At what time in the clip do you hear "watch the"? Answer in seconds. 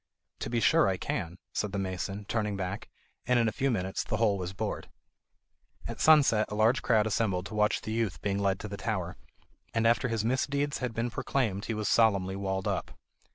7.53-7.91